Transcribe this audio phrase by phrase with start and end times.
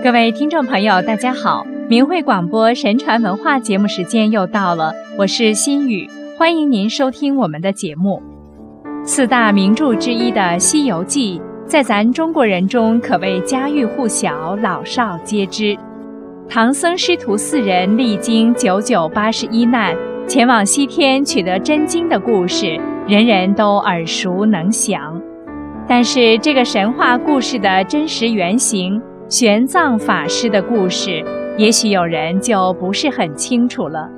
[0.00, 1.66] 各位听众朋友，大家好！
[1.88, 8.22] 明慧广播神传文化节目时间又到了，我是心雨，欢迎您收听我们的节目。
[9.04, 15.76] 四大名著之一的《西游记》，在咱中国人中可谓家喻户晓，老少皆知。
[16.48, 19.96] 唐僧师徒四人历经九九八十一难，
[20.28, 25.20] 前往西天取得真经的故事，人人都耳熟能详。
[25.88, 31.22] 但是，这个神话故事的真实原型——玄奘法师的故事，
[31.58, 34.08] 也许有人就不是很清楚了。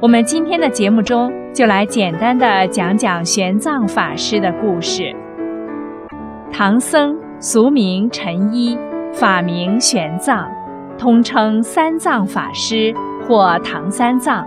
[0.00, 5.14] 我们今天的节目中，就来简单的讲讲玄奘法师的故事。
[6.50, 8.76] 唐僧，俗名陈一，
[9.14, 10.44] 法名玄奘。
[10.98, 14.44] 通称三藏法师或唐三藏，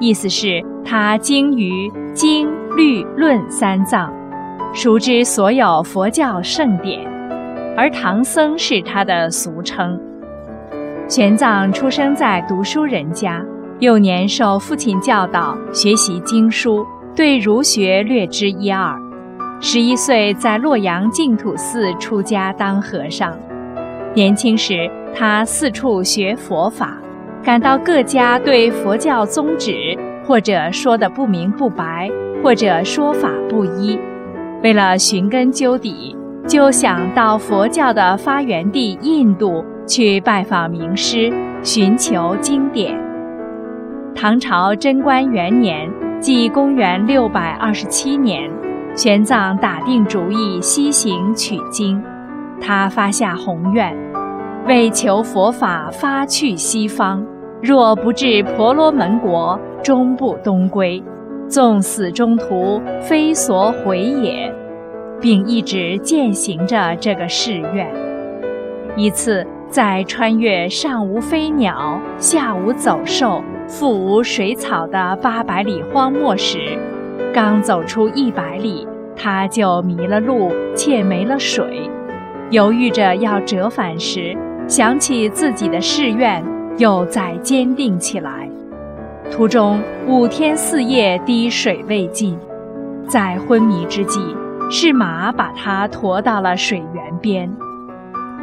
[0.00, 4.12] 意思是他精于经律论三藏，
[4.72, 6.98] 熟知所有佛教圣典，
[7.76, 9.98] 而唐僧是他的俗称。
[11.08, 13.44] 玄奘出生在读书人家，
[13.80, 18.94] 幼年受父亲教导学习经书，对儒学略知一二。
[19.60, 23.36] 十一岁在洛阳净土寺出家当和尚。
[24.14, 26.96] 年轻时，他四处学佛法，
[27.42, 32.10] 感到各家对佛教宗旨或者说的不明不白，
[32.42, 33.98] 或者说法不一。
[34.62, 42.94] 为了寻根究底，就想到佛教的发源地印度去拜访名师，寻求经典。
[44.14, 45.90] 唐朝贞观元年，
[46.20, 48.50] 即公元六百二十七年，
[48.94, 52.02] 玄奘打定主意西行取经。
[52.60, 53.96] 他发下宏愿，
[54.66, 57.24] 为求佛法发去西方，
[57.62, 61.02] 若不至婆罗门国，终不东归。
[61.48, 64.52] 纵死中途，非所悔也。
[65.22, 67.88] 并一直践行着这个誓愿。
[68.96, 76.76] 一次，在穿越上无飞鸟、下无走兽、腹无水草的八百里荒漠时，
[77.32, 81.88] 刚走出一百里，他就迷了路，且没了水。
[82.50, 84.36] 犹豫着要折返时，
[84.68, 86.44] 想起自己的誓愿，
[86.76, 88.46] 又再坚定起来。
[89.30, 92.38] 途中五天四夜滴水未进，
[93.08, 94.20] 在昏迷之际，
[94.74, 97.54] 是马把他驮到了水源边。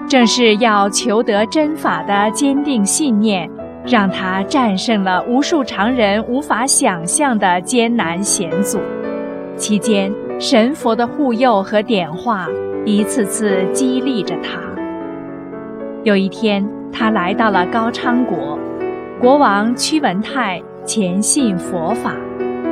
[0.07, 3.49] 正是要求得真法的坚定信念，
[3.83, 8.79] 让他战胜了无数常人无法想象的艰难险阻。
[9.57, 12.47] 期间，神佛的护佑和点化。
[12.85, 14.59] 一次次激励着他。
[16.03, 18.57] 有一天，他来到了高昌国，
[19.19, 22.13] 国王屈文泰虔信佛法，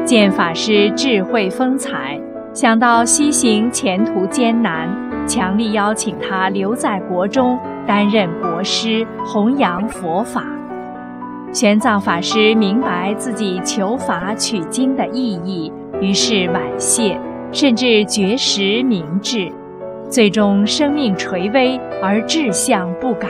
[0.05, 2.19] 见法师智慧风采，
[2.57, 4.89] 想到西行前途艰难，
[5.27, 10.43] 强力邀请他留在国中担任国师，弘扬佛法。
[11.53, 17.15] 玄奘法师明白自己求法取经的意义，于是婉谢，
[17.51, 19.51] 甚至绝食明志。
[20.09, 23.27] 最终生命垂危而志向不改，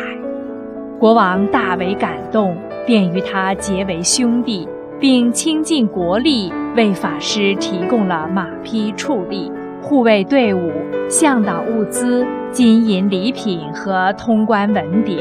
[0.97, 2.55] 国王大为感动，
[2.85, 4.65] 便与他结为兄弟，
[5.01, 9.51] 并倾尽国力为法师提供了马匹畜力、
[9.81, 10.71] 护卫队伍、
[11.09, 15.19] 向导物资、金银礼品和通关文牒，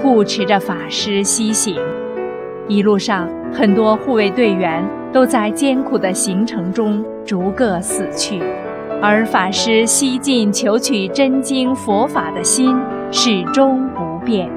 [0.00, 1.74] 护持着法师西行。
[2.68, 8.40] 一路上，很多护卫队员都在艰苦的行程中逐个死去。
[9.02, 12.72] 而法师西进求取真经佛法的心
[13.10, 14.48] 始终不变，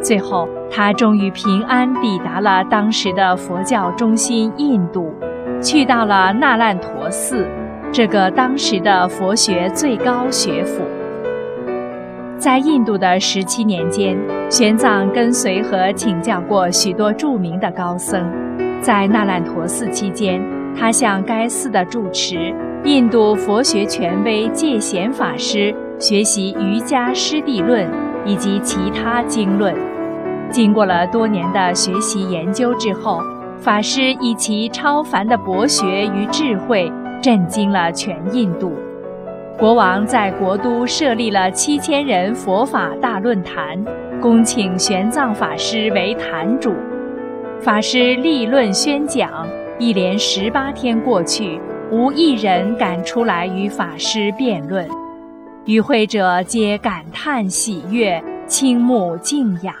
[0.00, 5.12] 最后他终于平安抵达了当时的佛教中心印度，
[5.64, 7.46] 去到了那烂陀寺，
[7.90, 10.82] 这个当时的佛学最高学府。
[12.38, 14.14] 在印度的十七年间，
[14.50, 18.22] 玄奘跟随和请教过许多著名的高僧，
[18.82, 20.38] 在那烂陀寺期间，
[20.78, 22.54] 他向该寺的住持。
[22.84, 27.86] 印度佛学权威戒贤法师学习《瑜伽师地论》
[28.26, 29.74] 以及其他经论，
[30.50, 33.22] 经过了多年的学习研究之后，
[33.64, 38.74] 法师以其超凡的博学与智慧震惊了全印度。
[39.58, 43.82] 国王在国都设立了七千人佛法大论坛，
[44.20, 46.74] 恭请玄奘法师为坛主。
[47.58, 51.58] 法师立论宣讲，一连十八天过去。
[51.90, 54.86] 无一人敢出来与法师辩论，
[55.64, 59.74] 与会者皆感叹喜悦，倾慕敬仰。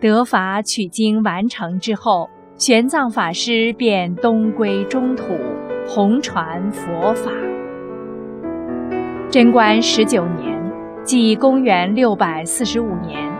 [0.00, 2.28] 得法取经完成之后，
[2.58, 5.24] 玄奘法师便东归中土，
[5.86, 7.30] 弘传佛法。
[9.28, 10.58] 贞观十九年，
[11.04, 13.30] 即公元六百四十五年，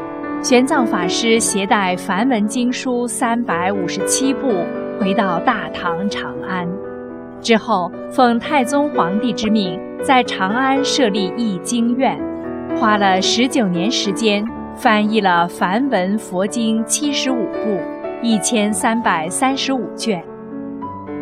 [0.43, 4.53] 玄奘法师携带梵文经书三百五十七部，
[5.01, 6.69] 回到大唐长安。
[7.41, 12.21] 之后，奉太宗皇帝之命，在长安设立译经院，
[12.79, 17.81] 花了十九年时间，翻译了梵文佛经七十五部，
[18.23, 20.23] 一千三百三十五卷。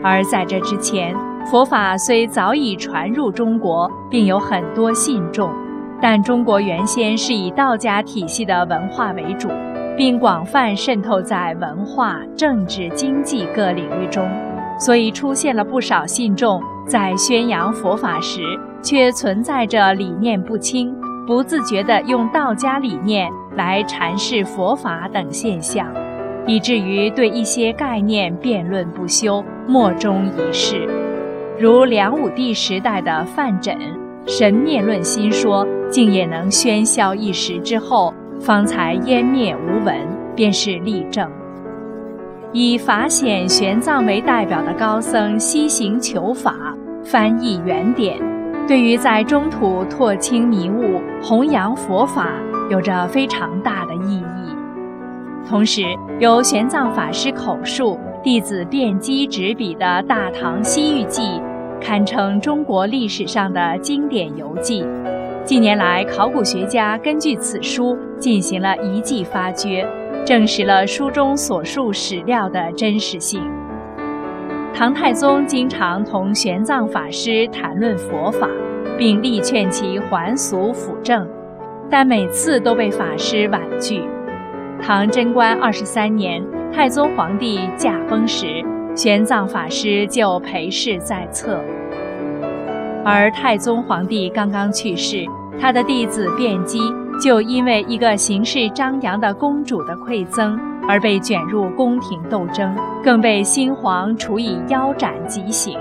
[0.02, 1.14] 而在这之前，
[1.50, 5.50] 佛法虽早已传入中国，并有很多信众，
[6.00, 9.48] 但中国原先是以道家体系的文化为主，
[9.96, 14.28] 并广泛渗透在文化、政治、经济各领域中。
[14.78, 18.42] 所以出现了不少信众在宣扬佛法时，
[18.82, 20.94] 却存在着理念不清、
[21.26, 25.86] 不自觉地用道家理念来阐释佛法等现象，
[26.46, 30.88] 以至于对一些概念辩论不休、莫衷一是。
[31.58, 33.76] 如梁武帝时代的范缜
[34.26, 39.96] 《神灭论心说》，竟也能喧嚣一时之后，方才湮灭无闻，
[40.34, 41.30] 便是例证。
[42.52, 46.54] 以法显玄奘为代表的高僧西行求法，
[47.04, 48.18] 翻译原典，
[48.66, 52.28] 对于在中土拓清迷雾、弘扬佛法，
[52.70, 54.33] 有着非常大的意义。
[55.46, 55.82] 同时，
[56.18, 61.22] 由玄奘法师口述、弟子辩机执笔的《大唐西域记》，
[61.80, 64.84] 堪称中国历史上的经典游记。
[65.44, 69.86] 近年来，考古学家根据此书进行了遗迹发掘。
[70.24, 73.42] 证实了书中所述史料的真实性。
[74.72, 78.48] 唐太宗经常同玄奘法师谈论佛法，
[78.96, 81.28] 并力劝其还俗辅正，
[81.90, 84.00] 但每次都被法师婉拒。
[84.82, 86.42] 唐贞观二十三年，
[86.72, 88.62] 太宗皇帝驾崩时，
[88.94, 91.58] 玄奘法师就陪侍在侧。
[93.04, 95.24] 而太宗皇帝刚刚去世，
[95.60, 96.80] 他的弟子辩机。
[97.22, 102.74] 就因为一个行事张扬的公主的馈赠而被卷入宫廷斗争，
[103.04, 105.78] 更被新皇处以腰斩极刑。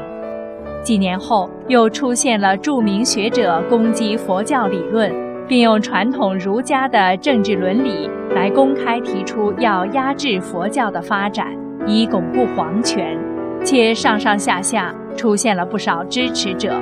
[0.83, 5.11] 几年后，又出现了著名学者攻击佛教理论，
[5.47, 11.47] 并用传统儒家的政治伦理来公开提出要压制佛教的发展，
[11.85, 13.17] 以巩固皇权，
[13.63, 16.73] 且上上下下出现了不少支持者。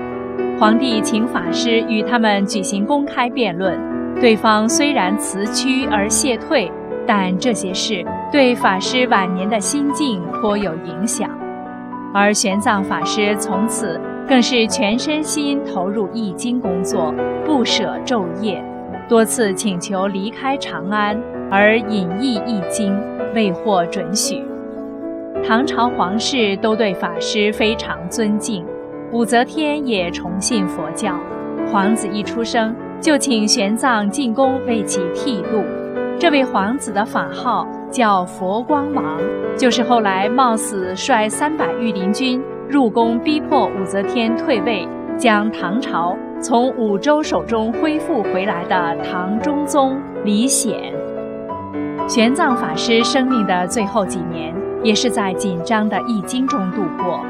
[0.59, 3.77] 皇帝请法师与他们举行公开辩论。
[4.19, 6.71] 对方虽然辞屈而谢退，
[7.07, 11.29] 但这些事对法师晚年的心境颇有影响。
[12.13, 17.13] 而玄奘法师从此更是全身心投入译经工作，
[17.45, 18.63] 不舍昼夜，
[19.09, 21.19] 多次请求离开长安
[21.51, 22.97] 而隐逸易经，
[23.35, 24.41] 未获准许。
[25.45, 28.65] 唐朝皇室都对法师非常尊敬，
[29.11, 31.19] 武则天也崇信佛教。
[31.71, 32.73] 皇子一出生。
[33.01, 35.63] 就请玄奘进宫为其剃度。
[36.19, 39.17] 这位皇子的法号叫佛光王，
[39.57, 42.39] 就是后来冒死率三百御林军
[42.69, 44.87] 入宫逼迫武则天退位，
[45.17, 50.93] 将唐朝从武周手中恢复回来的唐中宗李显。
[52.11, 54.53] 玄奘法师生命的最后几年，
[54.83, 57.25] 也是在紧张的易经中度过。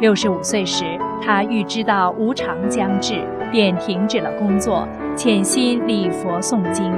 [0.00, 3.20] 六十五岁时，他预知到无常将至，
[3.52, 4.88] 便停止了工作。
[5.14, 6.90] 潜心礼佛诵经，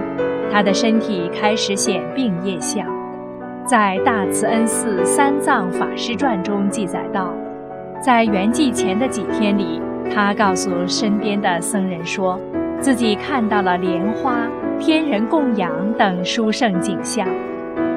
[0.52, 2.86] 他的身体开始显病业相。
[3.66, 7.34] 在大慈恩寺三藏法师传中记载道，
[8.00, 9.82] 在圆寂前的几天里，
[10.14, 12.38] 他告诉身边的僧人说，
[12.80, 17.26] 自己看到了莲花、天人供养等殊胜景象。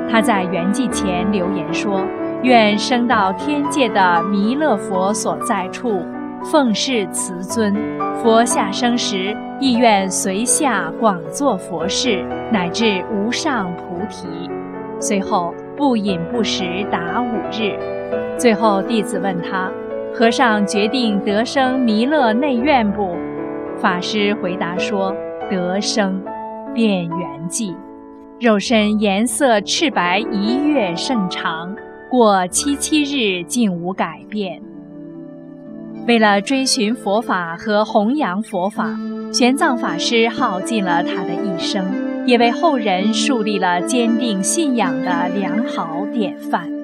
[0.10, 2.02] 他在圆寂前留言说，
[2.42, 6.04] 愿升到天界的弥勒佛所在处。
[6.52, 7.76] 奉事慈尊，
[8.24, 14.28] 佛下生时亦愿随下广作佛事，乃至无上菩提。
[15.02, 17.78] 随后不饮不食达五日。
[18.38, 19.70] 最后弟子问他
[20.16, 23.16] ：“和尚决定得生弥勒内院不？”
[23.82, 25.16] 法师回答说
[25.50, 26.22] ：“得生，
[26.74, 27.74] 便圆寂。
[28.40, 31.74] 肉身颜色赤白一月甚长，
[32.10, 34.62] 过七七日竟无改变。”
[36.08, 38.86] 为了追寻佛法和弘扬佛法，
[39.32, 41.86] 玄奘法师耗尽了他的一生，
[42.26, 46.79] 也为后人树立了坚定信仰的良好典范。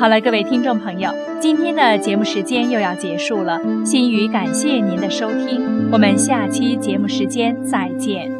[0.00, 8.32] 好了，各位听众朋友，今天的节目时间又要结束了，心语感谢您的收听，我们下期节目时间再见。